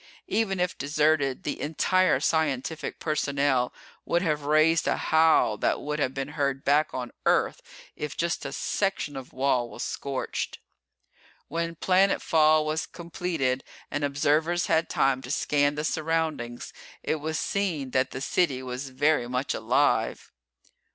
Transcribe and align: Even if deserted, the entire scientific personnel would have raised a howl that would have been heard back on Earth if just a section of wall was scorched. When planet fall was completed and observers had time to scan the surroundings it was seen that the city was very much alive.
Even 0.29 0.59
if 0.59 0.75
deserted, 0.79 1.43
the 1.43 1.61
entire 1.61 2.19
scientific 2.19 2.97
personnel 2.99 3.71
would 4.03 4.23
have 4.23 4.41
raised 4.45 4.87
a 4.87 4.97
howl 4.97 5.57
that 5.57 5.79
would 5.79 5.99
have 5.99 6.11
been 6.11 6.29
heard 6.29 6.65
back 6.65 6.91
on 6.91 7.11
Earth 7.27 7.61
if 7.95 8.17
just 8.17 8.43
a 8.43 8.51
section 8.51 9.15
of 9.15 9.31
wall 9.31 9.69
was 9.69 9.83
scorched. 9.83 10.57
When 11.49 11.75
planet 11.75 12.19
fall 12.19 12.65
was 12.65 12.87
completed 12.87 13.63
and 13.91 14.03
observers 14.03 14.65
had 14.65 14.89
time 14.89 15.21
to 15.21 15.29
scan 15.29 15.75
the 15.75 15.83
surroundings 15.83 16.73
it 17.03 17.17
was 17.19 17.37
seen 17.37 17.91
that 17.91 18.09
the 18.09 18.21
city 18.21 18.63
was 18.63 18.89
very 18.89 19.27
much 19.27 19.53
alive. 19.53 20.31